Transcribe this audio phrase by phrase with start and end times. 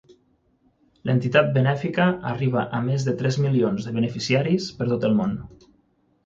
[1.09, 5.37] L'entitat benèfica arriba a més de tres milions de beneficiaris per tot el món.